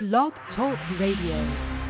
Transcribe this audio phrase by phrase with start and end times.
[0.00, 1.82] Blog Talk Radio.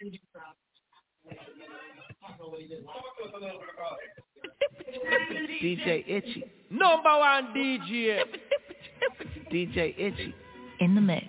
[5.62, 6.44] DJ Itchy.
[6.70, 8.20] Number one DJ.
[9.52, 10.34] DJ Itchy.
[10.80, 11.26] In the mix.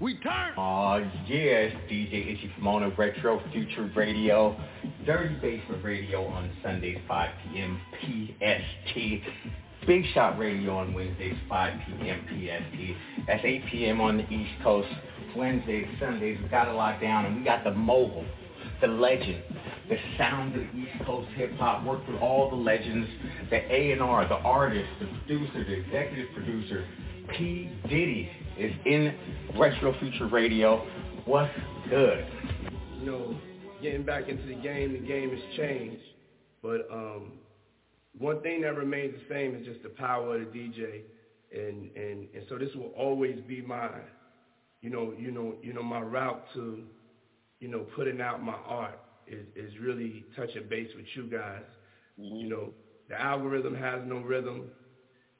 [0.00, 0.52] We turn.
[0.56, 4.56] Ah, oh yes, DJ Itchy from on Retro Future Radio.
[5.04, 7.80] Dirty Basement Radio on Sundays 5 p.m.
[8.00, 9.24] PST.
[9.88, 12.20] Big Shot Radio on Wednesdays 5 p.m.
[12.28, 13.26] PST.
[13.26, 14.02] That's 8 p.m.
[14.02, 14.86] on the East Coast.
[15.34, 18.26] Wednesdays, Sundays, we got it locked down and we got the mobile,
[18.82, 19.42] the legend,
[19.88, 21.86] the sound of East Coast hip hop.
[21.86, 23.08] Worked with all the legends,
[23.48, 26.86] the A&R, the artist, the producer, the executive producer.
[27.38, 27.70] P.
[27.88, 29.14] Diddy is in
[29.56, 30.86] Retro Future Radio.
[31.24, 31.50] What's
[31.88, 32.26] good?
[33.00, 33.40] You know,
[33.80, 36.02] getting back into the game, the game has changed.
[36.62, 37.37] But um,
[38.18, 41.02] one thing that remains the same is just the power of the DJ.
[41.52, 43.88] And, and, and so this will always be my,
[44.82, 46.84] you know, you know, you know, my route to,
[47.60, 51.62] you know, putting out my art is, is really touching base with you guys.
[52.20, 52.36] Mm-hmm.
[52.36, 52.72] You know,
[53.08, 54.70] the algorithm has no rhythm.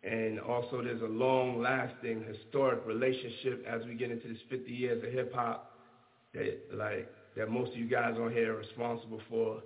[0.02, 5.10] And also there's a long-lasting historic relationship as we get into this 50 years of
[5.10, 5.72] hip-hop
[6.34, 9.62] that, like, that most of you guys on here are responsible for.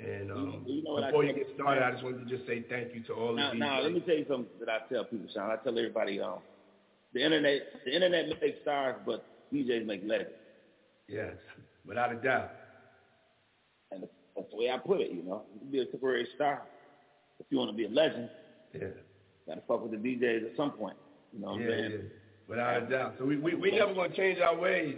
[0.00, 2.94] And um, you know before you get started, I just wanted to just say thank
[2.94, 3.60] you to all now, of you.
[3.60, 5.50] Now, let me tell you something that I tell people, Sean.
[5.50, 6.38] I tell everybody, um,
[7.12, 10.30] the internet, the internet makes stars, but DJs make legends.
[11.06, 11.34] Yes,
[11.86, 12.50] without a doubt.
[13.90, 14.04] And
[14.36, 15.10] that's the way I put it.
[15.12, 16.62] You know, you can be a temporary star
[17.38, 18.30] if you want to be a legend.
[18.72, 18.88] Yeah.
[19.46, 20.96] Gotta fuck with the DJs at some point.
[21.32, 21.90] You know what yeah, I'm saying?
[21.92, 22.08] Yeah.
[22.48, 23.14] Without a doubt.
[23.18, 24.96] So we we, we never gonna change our ways.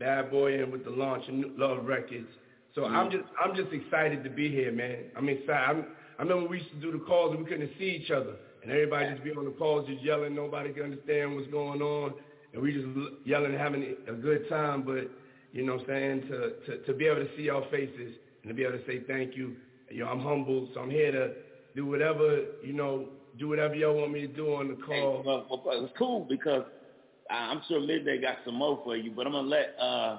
[0.00, 2.28] Bad boy and with the launch of Love Records.
[2.74, 2.96] So mm-hmm.
[2.96, 5.10] I'm just I'm just excited to be here, man.
[5.16, 5.64] I'm excited.
[5.68, 5.86] I'm,
[6.18, 8.70] I remember we used to do the calls and we couldn't see each other, and
[8.70, 10.34] everybody just be on the calls just yelling.
[10.34, 12.14] Nobody could understand what's going on,
[12.52, 12.86] and we just
[13.24, 14.82] yelling, having a good time.
[14.82, 15.10] But
[15.52, 18.48] you know, what I'm saying to to to be able to see our faces and
[18.48, 19.56] to be able to say thank you.
[19.90, 21.32] You know, I'm humbled, so I'm here to
[21.74, 23.08] do whatever you know
[23.38, 25.22] do whatever y'all want me to do on the call.
[25.22, 26.64] Hey, well, well, it's cool because
[27.30, 30.18] I'm sure Midday got some more for you, but I'm gonna let uh,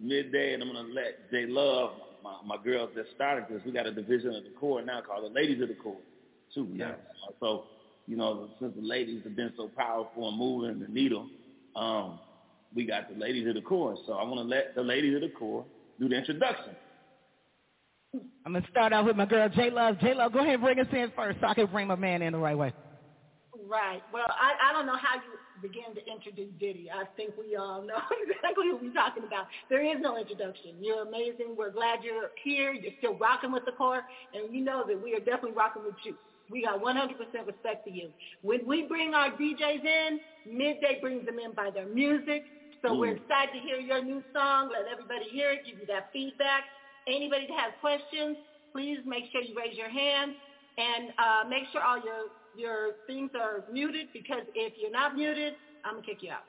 [0.00, 3.62] Midday and I'm gonna let J Love, my, my girls that started this.
[3.64, 6.00] We got a division of the core now called the Ladies of the Core,
[6.54, 6.68] too.
[6.72, 6.92] Yeah.
[7.40, 7.64] So
[8.06, 11.26] you know, since the ladies have been so powerful and moving the needle,
[11.74, 12.18] um,
[12.74, 13.96] we got the Ladies of the Core.
[14.06, 15.64] So I want to let the Ladies of the Core
[15.98, 16.76] do the introduction.
[18.46, 19.98] I'm gonna start out with my girl J Love.
[20.00, 22.22] J Love, go ahead and bring us in first, so I can bring my man
[22.22, 22.72] in the right way.
[23.74, 23.98] Right.
[24.12, 26.86] Well, I, I don't know how you begin to introduce Diddy.
[26.94, 29.50] I think we all know exactly what we're talking about.
[29.68, 30.78] There is no introduction.
[30.78, 31.58] You're amazing.
[31.58, 32.70] We're glad you're here.
[32.70, 35.98] You're still rocking with the core, and you know that we are definitely rocking with
[36.04, 36.14] you.
[36.54, 38.14] We got 100% respect for you.
[38.42, 42.44] When we bring our DJs in, Midday brings them in by their music.
[42.80, 42.98] So mm.
[43.00, 44.70] we're excited to hear your new song.
[44.70, 45.66] Let everybody hear it.
[45.66, 46.62] Give you that feedback.
[47.08, 48.36] Anybody that has questions,
[48.70, 50.38] please make sure you raise your hand
[50.78, 55.54] and uh, make sure all your your things are muted because if you're not muted,
[55.84, 56.44] I'm gonna kick you out.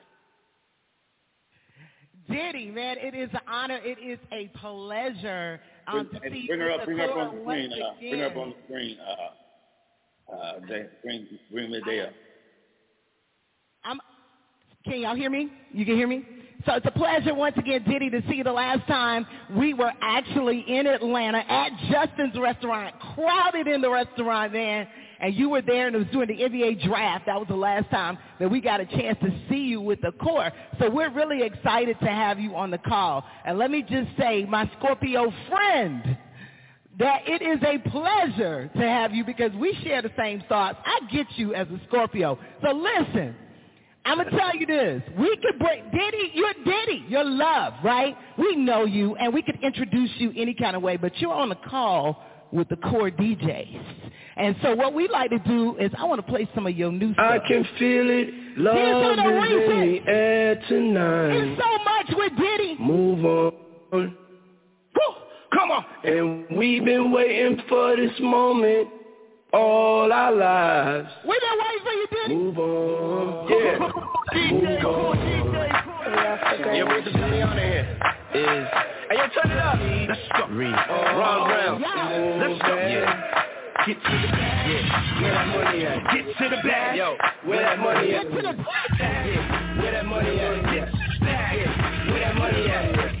[2.28, 3.78] Diddy, man, it is an honor.
[3.84, 7.42] It is a pleasure um, to see bring her up, bring her up on the
[7.42, 7.72] screen.
[7.72, 8.98] Uh, bring her up on the screen.
[9.00, 10.60] Uh, uh,
[11.02, 12.12] bring bring Midday up.
[13.84, 14.00] I'm.
[14.84, 15.50] Can y'all hear me?
[15.72, 16.24] You can hear me?
[16.64, 19.24] So it's a pleasure once again, Diddy, to see you the last time
[19.56, 24.88] we were actually in Atlanta at Justin's restaurant, crowded in the restaurant, man.
[25.20, 27.26] And you were there and it was doing the NBA draft.
[27.26, 30.12] That was the last time that we got a chance to see you with the
[30.12, 30.52] core.
[30.78, 33.24] So we're really excited to have you on the call.
[33.44, 36.18] And let me just say, my Scorpio friend,
[36.98, 40.78] that it is a pleasure to have you because we share the same thoughts.
[40.84, 42.38] I get you as a Scorpio.
[42.62, 43.34] So listen,
[44.04, 45.02] I'm gonna tell you this.
[45.18, 48.16] We could bring Diddy, you're Diddy, you're love, right?
[48.38, 51.50] We know you and we could introduce you any kind of way, but you're on
[51.50, 53.82] the call with the core DJs.
[54.36, 56.92] And so what we like to do is I want to play some of your
[56.92, 57.24] new stuff.
[57.26, 58.28] I can feel it.
[58.58, 61.36] Love is in the air tonight.
[61.36, 62.76] It's so much with Diddy.
[62.78, 63.52] Move on.
[63.92, 65.14] Woo,
[65.54, 65.84] come on.
[66.04, 68.88] And we've been waiting for this moment
[69.54, 71.08] all our lives.
[71.26, 72.34] We've been waiting for you, Diddy.
[72.34, 73.46] Move on.
[74.36, 74.42] Yeah.
[74.42, 77.98] DJ, cool, DJ, Yeah, where's the Johnny on here?
[78.34, 78.68] Is
[79.08, 79.78] Hey, yo, turn it up.
[80.08, 80.54] Let's go.
[80.54, 80.72] Read.
[80.72, 82.40] Ron Brown.
[82.40, 82.76] Let's go.
[82.76, 83.45] Yeah.
[83.86, 84.66] Get to the bag.
[84.66, 85.22] Yeah.
[85.22, 86.02] Where that money at?
[86.10, 86.96] Get to the bag.
[86.96, 87.16] Yo.
[87.46, 88.24] Where that money at?
[88.24, 88.52] Get to the
[88.98, 89.30] bag.
[89.30, 89.78] Yeah.
[89.78, 90.62] Where that money at?
[90.74, 91.54] Get to the bag.
[91.54, 92.10] Yeah.
[92.10, 93.14] Where that money at?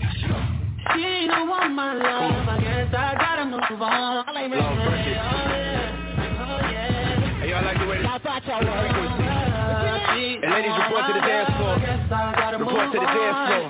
[0.90, 2.48] She don't want my love.
[2.48, 4.26] I guess I gotta move on.
[4.26, 4.56] I ready.
[4.56, 5.46] Long Oh yeah.
[6.34, 7.38] Oh yeah.
[7.38, 8.90] Hey, I like the way this Y'all thought y'all were.
[10.42, 11.78] And ladies, report to the dance floor.
[12.58, 13.65] Report to the dance floor.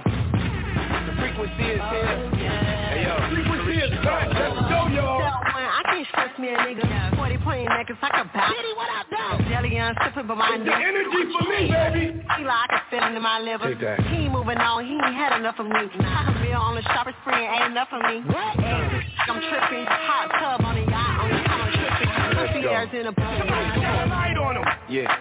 [6.36, 7.16] Can't me a nigga.
[7.16, 8.54] 40 point necklace, I can bounce.
[8.56, 9.48] Diddy, what up, though?
[9.48, 12.04] Jelly on sipping, but my It's the energy for me, baby.
[12.36, 13.68] Feel like I can feel it in my liver.
[13.72, 14.00] Take that.
[14.06, 15.88] He ain't moving on, he ain't had enough of me.
[15.96, 18.20] Taco Bill on the shopping spree ain't enough of me.
[18.28, 18.52] What?
[18.60, 19.86] I'm tripping.
[19.88, 22.08] Hot tub on the yacht, on the time I'm tripping.
[22.36, 22.70] Let's Pussy go.
[22.70, 23.24] airs in a pool.
[23.24, 24.64] Shine a light on them.
[24.88, 25.16] yeah.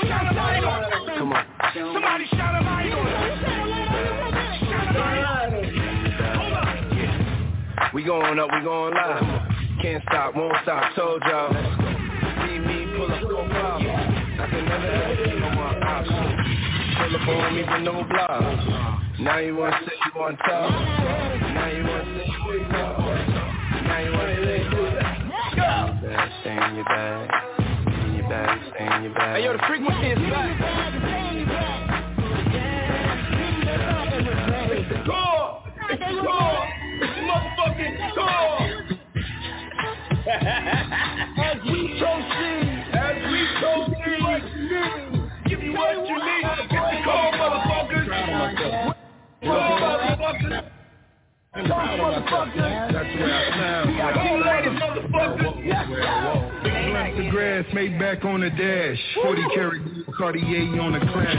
[0.00, 1.18] Shine a light on them.
[1.18, 1.44] Come on.
[1.74, 3.20] Somebody shine a light on them.
[4.64, 5.64] Shine a light on them.
[6.40, 7.94] Hold up.
[7.94, 9.51] We going up, we going live.
[9.80, 11.52] Can't stop, won't stop, told y'all.
[12.46, 13.80] See me pull up, go pop.
[13.80, 16.34] I can never ever see no more options.
[16.98, 18.42] Pull up on me with no block.
[19.20, 20.70] Now you wanna say you wanna talk.
[20.70, 22.98] Now you wanna say you wanna talk.
[23.82, 25.00] Now you wanna say you wanna
[25.56, 25.88] talk.
[26.42, 27.30] Stay in your bag.
[27.88, 29.36] In your bag, stay in your bag.
[29.36, 30.50] Hey yo, the frequency is back.
[34.74, 35.62] It's score.
[35.90, 36.62] It's score.
[37.02, 38.71] It's motherfucking score.
[40.42, 42.64] As we proceed,
[42.94, 44.40] as we proceed,
[45.46, 46.44] give me what you need.
[46.70, 48.06] Get the call, motherfuckers.
[49.42, 50.72] Call, motherfuckers.
[51.68, 52.92] Call, motherfuckers.
[52.92, 53.88] That's where I sound.
[54.14, 54.40] Call,
[54.80, 55.52] motherfuckers.
[56.88, 58.98] Black the grass, made back on the dash.
[59.22, 59.82] 40 karat
[60.16, 61.36] Cartier on the crash.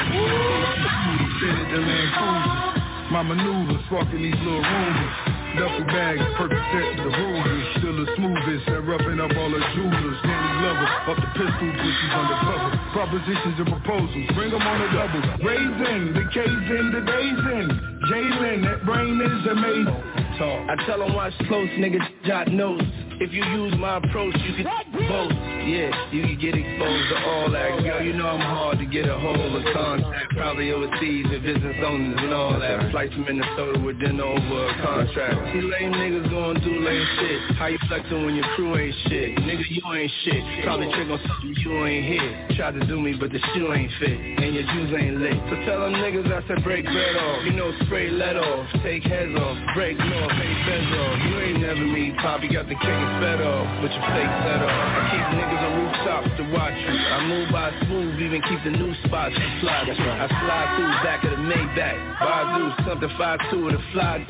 [1.41, 3.11] Fitted the Land Cruiser.
[3.11, 5.32] My maneuvers, fucking these little rumors.
[5.57, 7.65] Duffel bags, Percocet, the Hoovers.
[7.77, 10.17] Still the smoothest and roughing up all the jewelers.
[10.25, 12.69] Danny Glover, up the pistol, pussies undercover.
[12.93, 15.21] Propositions and proposals, bring them on the double.
[15.45, 17.65] Raising, the K's in, the days in.
[18.09, 20.23] Jalen, that brain is amazing.
[20.43, 22.83] I tell them watch close, nigga, jot notes.
[23.23, 24.67] If you use my approach, you can
[25.07, 25.31] boast.
[25.63, 27.79] Yeah, you can get exposed to all that.
[27.79, 30.35] Girl, you know I'm hard to get a hold of contact.
[30.35, 32.91] Probably overseas and business owners and all that.
[32.91, 35.39] Flight from Minnesota with dinner over a contract.
[35.55, 37.55] See lame niggas going do lame shit.
[37.55, 39.39] How you flexing when your crew ain't shit?
[39.39, 40.43] Nigga, you ain't shit.
[40.63, 42.57] Probably trick on something you ain't hit.
[42.57, 44.13] Tried to do me, but the shoe ain't fit.
[44.13, 45.33] And your shoes ain't lit.
[45.49, 47.41] So tell them niggas I said break bread off.
[47.45, 48.69] You know spray let off.
[48.85, 49.57] Take heads off.
[49.73, 50.29] Break north.
[50.37, 51.15] Pay feds off.
[51.25, 52.13] You ain't never me.
[52.21, 53.65] Poppy got the king and fed off.
[53.81, 54.69] But your fake set off.
[54.69, 56.93] I keep niggas on rooftops to watch you.
[56.93, 59.89] I move by smooth, even keep the new spots to fly.
[59.89, 61.97] I slide through back of the Maybach.
[62.21, 64.21] Bazoo, something 5-2 with a fly.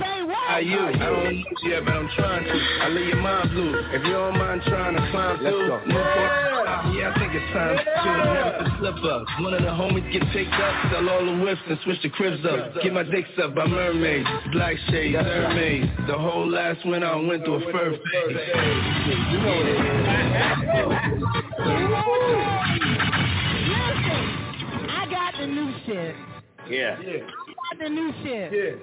[0.48, 0.80] How you?
[0.80, 2.56] I don't know you yet, but I'm trying to.
[2.84, 3.74] I leave your mind blue.
[3.92, 6.54] If you don't mind trying to climb through, Newport,
[6.94, 7.84] yeah, I think it's time to
[8.34, 9.26] never to slip up.
[9.42, 12.46] One of the homies get picked up, sell all the whips and switch the cribs
[12.46, 12.74] up.
[12.82, 15.90] Get my dicks up by mermaids, black shades, mermaids.
[16.08, 18.38] The whole last winter I went through a fur phase.
[19.32, 19.68] You know what
[24.90, 26.16] I got the new shit.
[26.70, 26.98] Yeah.
[27.00, 28.52] I got the new shit.
[28.52, 28.76] Yeah.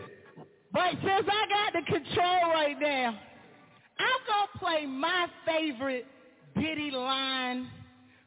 [0.73, 3.19] But since I got the control right now,
[3.99, 6.06] I'm going to play my favorite
[6.58, 7.69] Diddy line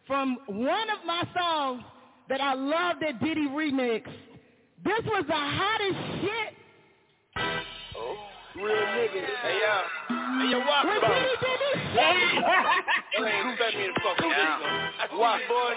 [0.08, 1.84] from one of my songs
[2.30, 4.04] that I love that Diddy remix.
[4.84, 6.54] This was the hottest shit.
[7.96, 8.16] Oh,
[8.56, 9.28] real niggas.
[9.42, 9.76] Hey, yo.
[10.10, 14.60] Hey, yo, When about Diddy did this shit, ain't fed me the down.
[14.64, 15.74] I Watch, boy.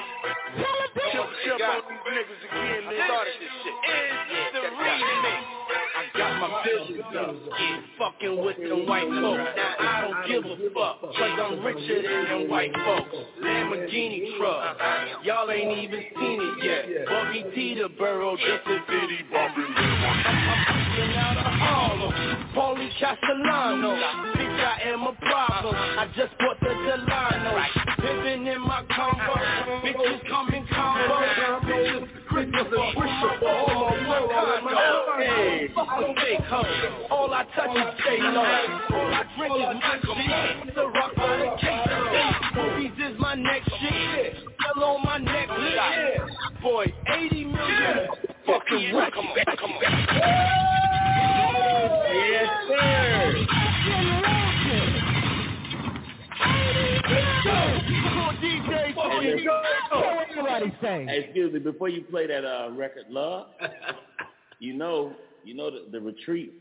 [0.59, 1.13] tell him this.
[1.13, 2.83] Jump, jump on these niggas again.
[2.91, 3.77] They started this shit.
[3.77, 5.56] Is the remix.
[5.67, 7.35] I got my business up.
[7.59, 9.51] Yeah, fucking with them white folks.
[9.57, 11.01] Now I don't give a fuck.
[11.01, 13.17] Cause I'm richer than them white folks.
[13.43, 14.77] Lamborghini truck.
[15.25, 17.07] Y'all ain't even seen it yet.
[17.07, 19.75] Bobby T the borough, just a bitty bumping.
[19.77, 22.13] I'm out of Harlem.
[22.55, 23.97] Paulie Castellano.
[24.37, 25.75] Bitch, I am a problem.
[25.75, 27.63] I just bought the Delano.
[27.99, 29.35] Pimpin' in my combo.
[29.83, 31.17] Bitches come in combo.
[31.67, 34.06] Bitches Christopher, Christopher, all my.
[35.19, 36.67] Hey, take hoes.
[37.11, 38.41] All I touch is stay low.
[38.43, 40.01] All I drink is my
[40.67, 40.75] shit.
[40.75, 42.57] The rock by the case.
[42.57, 44.35] Movies is my next shit.
[44.77, 45.49] On my neck.
[46.63, 48.09] Boy, 80 million.
[48.47, 48.91] Fucking.
[48.93, 49.83] Come on, come on.
[52.13, 53.47] Yes, sir.
[58.97, 61.07] What everybody say?
[61.07, 63.47] Hey, excuse me, before you play that uh, record, Love,
[64.61, 65.13] you know,
[65.45, 66.53] you know the, the retreat,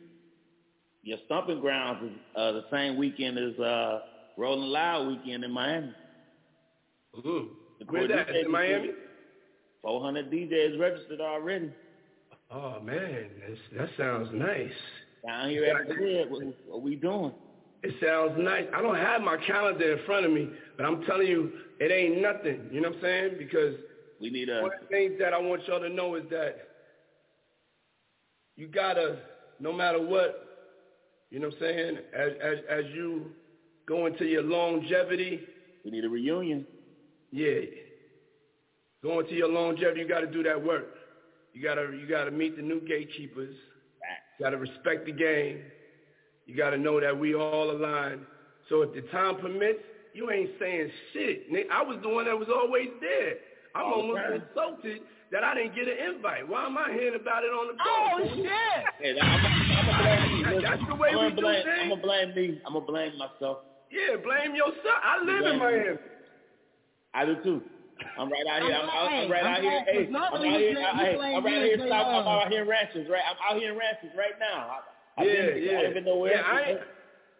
[1.03, 3.99] your stomping grounds is uh, the same weekend as uh,
[4.37, 5.93] Rolling Loud weekend in Miami.
[7.17, 7.47] Mm-hmm.
[7.79, 8.35] The Where's that?
[8.35, 8.89] In Miami?
[9.81, 11.71] 400 DJs registered already.
[12.51, 14.71] Oh man, that's, that sounds nice.
[15.25, 17.31] Down here at the crib, what, what we doing?
[17.83, 18.65] It sounds nice.
[18.73, 22.21] I don't have my calendar in front of me, but I'm telling you, it ain't
[22.21, 22.67] nothing.
[22.71, 23.35] You know what I'm saying?
[23.37, 23.75] Because
[24.19, 26.64] We need a one of the things that I want y'all to know is that
[28.55, 29.19] you gotta,
[29.59, 30.41] no matter what,
[31.29, 33.31] you know what I'm saying, as, as, as you
[33.87, 35.41] go into your longevity.
[35.83, 36.65] We need a reunion.
[37.31, 37.61] Yeah.
[39.03, 40.87] Going to your longevity, you gotta do that work.
[41.53, 43.55] You gotta, you gotta meet the new gatekeepers.
[44.39, 45.61] You gotta respect the game.
[46.45, 48.21] You gotta know that we all aligned.
[48.69, 49.79] So if the time permits,
[50.13, 51.47] you ain't saying shit.
[51.71, 53.35] I was the one that was always there.
[53.75, 54.41] I'm All almost time.
[54.41, 55.01] insulted
[55.31, 56.47] that I didn't get an invite.
[56.47, 58.23] Why am I hearing about it on the phone?
[58.23, 58.87] Oh, shit.
[59.03, 60.63] Hey, I'm gonna blame me.
[60.63, 61.79] That's the way I'm we gonna do things.
[61.83, 62.61] I'm gonna blame me.
[62.65, 63.57] I'm gonna blame myself.
[63.91, 64.99] Yeah, blame yourself.
[65.03, 65.99] I live in Blame me.
[67.13, 67.61] I do too.
[68.17, 68.75] I'm right out here.
[68.75, 69.71] I'm, out, I'm right I'm out here.
[69.71, 70.79] glad, Hey, 'cause I'm out here.
[70.79, 71.77] Hey, I'm right here.
[71.79, 73.23] say, South, I'm uh, out here in Ranches, right?
[73.27, 74.71] I'm out here in Ranches right now.
[74.71, 74.79] I,
[75.21, 75.79] I've yeah, been, yeah.
[75.79, 76.31] I haven't nowhere.
[76.35, 76.79] yeah, I ain't,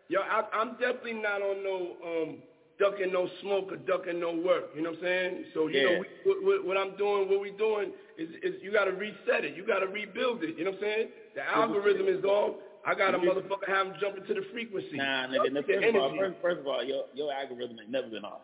[0.10, 2.44] yo, I, I'm definitely not on no um
[2.80, 4.72] ducking no smoke or ducking no work.
[4.76, 5.46] You know what I'm saying?
[5.54, 5.84] So you Yeah.
[5.84, 6.08] know we,
[6.46, 9.56] what, what, I'm doing, what we doing is, is you got to reset it.
[9.56, 10.58] You got to rebuild it.
[10.58, 11.08] You know what I'm saying?
[11.36, 12.56] The algorithm is off.
[12.86, 14.98] I got a motherfucker have him jump into the frequency.
[14.98, 15.54] Nah, nigga.
[15.54, 18.42] The First of all, first, first of all, your your algorithm ain't never been off.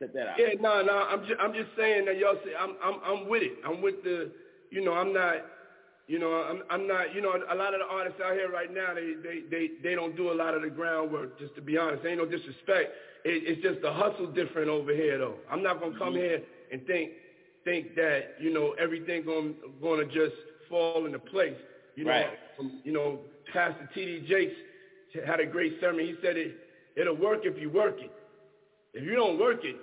[0.00, 0.38] Set that out.
[0.40, 0.92] Yeah, no, no.
[0.92, 3.52] I'm just, I'm just saying that y'all say I'm, I'm, I'm with it.
[3.64, 4.32] I'm with the,
[4.70, 5.36] you know, I'm not,
[6.06, 8.72] you know, I'm, I'm not, you know, a lot of the artists out here right
[8.72, 11.38] now, they, they, they, they don't do a lot of the groundwork.
[11.38, 12.92] Just to be honest, there ain't no disrespect.
[13.24, 15.36] It, it's just the hustle different over here, though.
[15.50, 17.12] I'm not gonna come here and think,
[17.64, 20.36] think that, you know, everything gonna, gonna just
[20.68, 21.56] fall into place.
[21.96, 22.38] You know, Right.
[22.58, 23.20] um, you know,
[23.52, 24.26] Pastor T.D.
[24.28, 24.54] Jakes
[25.26, 26.04] had a great sermon.
[26.04, 26.56] He said it,
[26.96, 28.12] it'll work if you work it.
[28.92, 29.76] If you don't work it,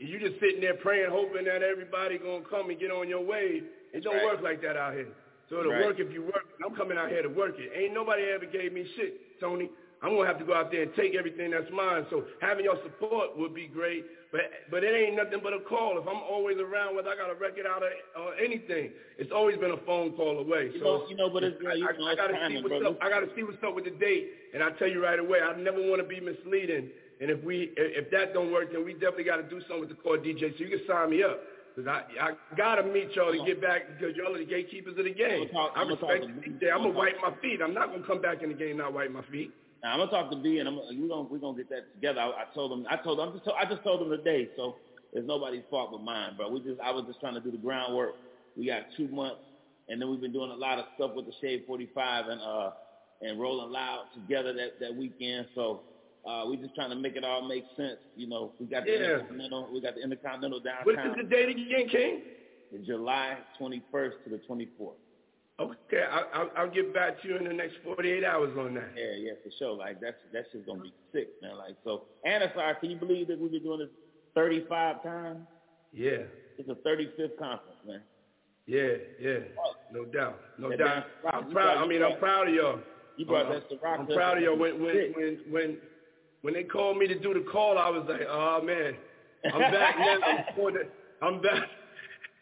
[0.00, 3.24] and you just sitting there praying, hoping that everybody gonna come and get on your
[3.24, 4.24] way, it don't right.
[4.24, 5.08] work like that out here.
[5.48, 5.84] So it'll Right.
[5.86, 6.44] work if you work.
[6.64, 7.70] I'm coming out here to work it.
[7.74, 9.70] Ain't nobody ever gave me shit, Tony.
[10.00, 12.06] I'm gonna have to go out there and take everything that's mine.
[12.10, 15.98] So having your support would be great, but but it ain't nothing but a call.
[15.98, 17.90] If I'm always around, whether I got a record out or,
[18.20, 20.70] or anything, it's always been a phone call away.
[20.72, 22.62] You so know, you know, but it's, I, you know, I it's gotta timing, see
[22.62, 22.94] what's brother.
[22.94, 23.02] up.
[23.02, 25.40] I gotta see what's up with the date, and I tell you right away.
[25.40, 26.90] I never want to be misleading.
[27.20, 29.80] And if we if if that don't work, then we definitely got to do something
[29.80, 30.56] with the core DJ.
[30.56, 31.40] So you can sign me up.
[31.78, 35.04] Cause I I gotta meet y'all to get back because y'all are the gatekeepers of
[35.04, 35.46] the game.
[35.46, 36.72] I'ma talk- I I'ma respect to- the DJ.
[36.74, 37.60] I'm gonna wipe my feet.
[37.62, 39.52] I'm not gonna come back in the game not wipe my feet.
[39.84, 42.20] Now, I'm gonna talk to B, and I'm we gonna we gonna get that together.
[42.20, 44.50] I, I told him, I told him, I just told, I just told him today,
[44.56, 44.74] so
[45.12, 46.48] it's nobody's fault but mine, bro.
[46.48, 48.16] We just I was just trying to do the groundwork.
[48.56, 49.42] We got two months,
[49.86, 52.70] and then we've been doing a lot of stuff with the Shade 45 and uh
[53.20, 55.46] and Rolling Loud together that that weekend.
[55.54, 55.84] So
[56.28, 57.98] uh we just trying to make it all make sense.
[58.14, 58.98] You know, we got the Yeah.
[58.98, 61.18] Intercontinental, we got the Intercontinental What downtown.
[61.20, 62.22] is the date again, King?
[62.84, 64.96] July 21st to the 24th.
[65.60, 68.90] Okay, I, I'll, I'll get back to you in the next 48 hours on that.
[68.94, 69.72] Yeah, yeah, for sure.
[69.74, 71.56] Like that's that's just gonna be sick, man.
[71.56, 73.88] Like so, Anasar, can you believe that we've been doing this
[74.36, 75.38] 35 times?
[75.92, 76.18] Yeah,
[76.58, 78.02] It's a 35th conference, man.
[78.66, 79.38] yeah, yeah.
[79.90, 81.06] No doubt, no doubt.
[81.32, 81.78] I'm proud.
[81.78, 82.78] I mean, I'm proud of y'all.
[83.16, 83.98] You brought that to rock.
[84.00, 84.56] I'm proud of y'all.
[84.56, 85.76] When when when when
[86.42, 88.94] when they called me to do the call, I was like, oh man,
[89.52, 90.16] I'm back now.
[90.26, 90.88] I'm, for the-
[91.22, 91.68] I'm back.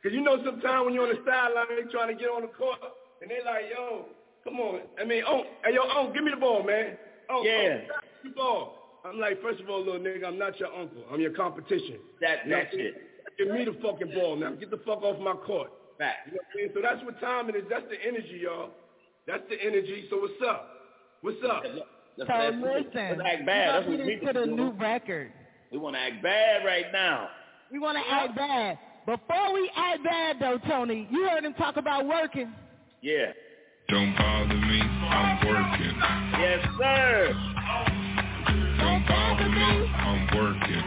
[0.03, 2.49] Cause you know, sometimes when you're on the sideline, they trying to get on the
[2.49, 2.79] court,
[3.23, 4.07] and they like, yo,
[4.45, 4.81] come on.
[5.01, 6.97] I mean, oh, hey, yo, oh, give me the ball, man.
[7.31, 7.81] Oh, oh Yeah.
[7.91, 9.01] oh, the ball.
[9.05, 11.05] I'm like, first of all, little nigga, I'm not your uncle.
[11.11, 11.99] I'm your competition.
[12.21, 12.95] That Now, that shit.
[13.39, 14.53] Give me the fucking ball now.
[14.53, 15.71] Get the fuck off my court.
[15.99, 16.27] Fact.
[16.27, 16.71] You know what I mean?
[16.75, 17.65] So that's what time it is.
[17.71, 18.71] That's the energy, y'all.
[19.27, 20.07] That's the energy.
[20.11, 20.69] So what's up?
[21.23, 21.63] What's up?
[22.19, 23.75] Let's So act- listen, let's act bad.
[23.75, 25.33] That's we what about we to get into the new record.
[25.73, 27.29] We want to act bad right now.
[27.71, 28.79] We want to act bad.
[29.05, 32.53] Before we act bad, though, Tony, you heard him talk about working.
[33.03, 33.33] Yeah.
[33.89, 35.95] Don't bother me, I'm working.
[36.41, 37.35] Yes, sir.
[38.79, 39.63] Don't bother me,
[39.95, 40.83] I'm working.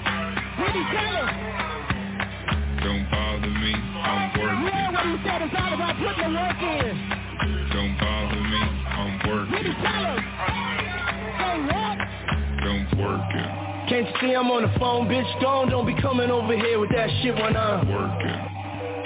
[0.59, 1.29] What he tell him?
[2.83, 4.93] Don't bother me, I'm You heard working.
[4.93, 5.41] what he said.
[5.43, 5.53] It's
[13.89, 15.25] Can't you see I'm on the phone, bitch?
[15.41, 18.37] Gone, don't be coming over here with that shit when I'm working,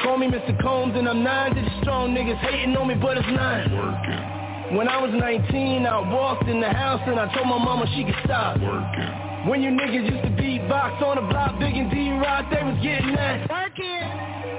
[0.04, 0.52] Call me Mr.
[0.62, 2.12] Combs and I'm nine digit strong.
[2.13, 3.72] Niggas hating on me, but it's nine.
[3.72, 7.88] working, When I was 19, I walked in the house and I told my mama
[7.96, 8.60] she could stop.
[8.60, 9.48] working.
[9.48, 13.16] When you niggas used to beatbox on the block, Big and D-Rock, they was getting
[13.16, 13.48] that.
[13.48, 14.04] Working.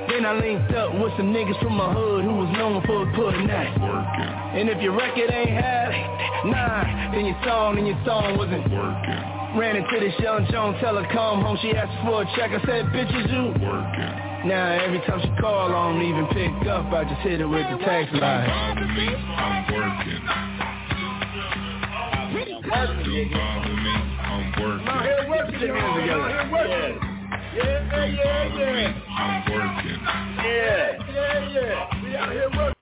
[0.08, 3.46] Then I linked up with some niggas from my hood who was known for putting
[3.48, 3.68] that.
[3.76, 5.92] Working, And if your record ain't had
[6.48, 8.64] nine, then your song and your song wasn't.
[8.72, 9.20] working,
[9.56, 11.56] Ran into this young Joan, tell her come home.
[11.62, 12.50] She asked for a check.
[12.50, 13.54] I said, bitches you.
[13.62, 14.50] working.
[14.50, 16.92] Now every time she call, I don't even pick up.
[16.92, 18.50] I just hit her with the text line.
[18.50, 18.82] I'm
[19.72, 20.20] working.
[22.50, 24.88] Don't bother me, I'm working.
[24.88, 25.70] I'm here working.
[25.70, 26.98] I'm here working.
[27.54, 28.90] Yeah, yeah, yeah.
[29.08, 30.00] I'm working.
[30.42, 30.98] Yeah.
[31.14, 32.02] Yeah, yeah.
[32.02, 32.73] We out here working.